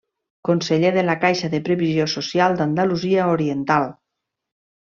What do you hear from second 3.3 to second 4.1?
Oriental.